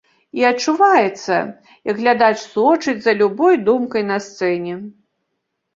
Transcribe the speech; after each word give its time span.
І 0.37 0.41
адчуваецца, 0.51 1.37
як 1.91 1.95
глядач 2.01 2.33
сочыць 2.55 2.99
за 3.05 3.17
любой 3.21 3.61
думкай 3.69 4.11
на 4.11 4.17
сцэне. 4.31 4.73